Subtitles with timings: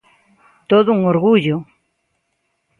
[0.71, 1.57] Todo un orgullo!